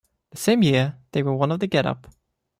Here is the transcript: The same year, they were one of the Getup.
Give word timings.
The 0.31 0.37
same 0.39 0.63
year, 0.63 0.97
they 1.11 1.21
were 1.21 1.35
one 1.35 1.51
of 1.51 1.59
the 1.59 1.67
Getup. 1.67 2.07